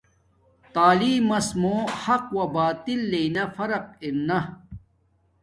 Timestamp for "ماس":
1.29-1.47